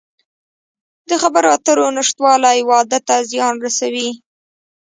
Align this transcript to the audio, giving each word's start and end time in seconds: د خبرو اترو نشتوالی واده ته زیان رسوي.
د 1.09 1.11
خبرو 1.21 1.49
اترو 1.55 1.85
نشتوالی 1.97 2.59
واده 2.69 2.99
ته 3.07 3.15
زیان 3.31 3.53
رسوي. 3.65 4.09